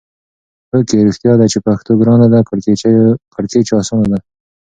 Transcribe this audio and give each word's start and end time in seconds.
هو 0.71 0.79
کې! 0.87 0.97
رښتیا 1.09 1.33
ده 1.39 1.45
چې 1.51 1.59
پښتو 1.67 1.91
ګرانه 1.99 2.27
ده 2.33 2.39
کیړکیچو 2.47 3.73
اسانه 3.81 4.05
ده. 4.11 4.19